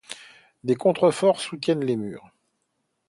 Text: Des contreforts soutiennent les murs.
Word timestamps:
Des 0.63 0.73
contreforts 0.73 1.39
soutiennent 1.39 1.85
les 1.85 1.95
murs. 1.95 2.31